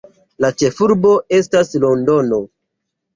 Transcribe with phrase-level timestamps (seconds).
[0.43, 2.41] La ĉefurbo estas Londono.